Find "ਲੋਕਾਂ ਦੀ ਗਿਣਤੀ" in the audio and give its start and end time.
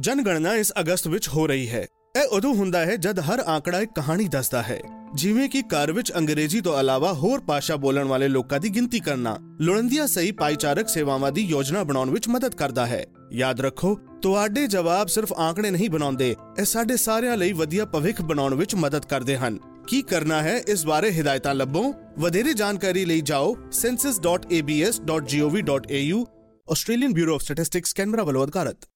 8.28-9.00